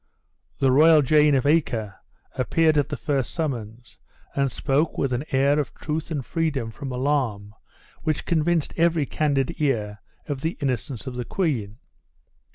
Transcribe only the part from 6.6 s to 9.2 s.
from alarm which convinced every